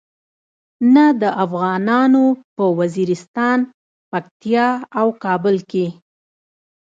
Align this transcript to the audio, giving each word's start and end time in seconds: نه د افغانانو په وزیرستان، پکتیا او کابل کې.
نه 0.93 1.05
د 1.21 1.23
افغانانو 1.43 2.23
په 2.55 2.65
وزیرستان، 2.79 3.59
پکتیا 4.11 4.67
او 4.99 5.07
کابل 5.23 5.55
کې. 5.71 5.87